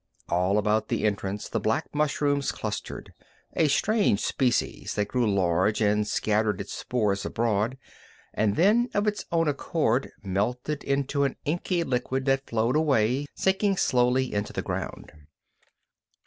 All 0.29 0.57
about 0.57 0.87
the 0.87 1.05
entrance 1.05 1.47
the 1.47 1.59
black 1.59 1.93
mushrooms 1.93 2.51
clustered, 2.51 3.13
a 3.53 3.67
strange 3.67 4.19
species 4.19 4.95
that 4.95 5.07
grew 5.09 5.31
large 5.31 5.79
and 5.79 6.07
scattered 6.07 6.59
its 6.59 6.73
spores 6.73 7.23
abroad 7.23 7.77
and 8.33 8.55
then 8.55 8.89
of 8.95 9.05
its 9.05 9.25
own 9.31 9.47
accord 9.47 10.09
melted 10.23 10.83
into 10.83 11.23
an 11.23 11.35
inky 11.45 11.83
liquid 11.83 12.25
that 12.25 12.47
flowed 12.49 12.75
away, 12.75 13.27
sinking 13.35 13.77
slowly 13.77 14.33
into 14.33 14.51
the 14.53 14.63
ground. 14.63 15.11